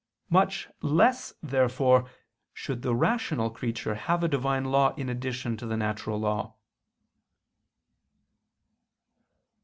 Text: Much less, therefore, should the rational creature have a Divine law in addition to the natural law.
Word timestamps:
Much 0.31 0.67
less, 0.81 1.35
therefore, 1.43 2.09
should 2.55 2.81
the 2.81 2.95
rational 2.95 3.51
creature 3.51 3.93
have 3.93 4.23
a 4.23 4.27
Divine 4.27 4.65
law 4.65 4.95
in 4.95 5.09
addition 5.09 5.55
to 5.55 5.67
the 5.67 5.77
natural 5.77 6.19
law. 6.19 6.55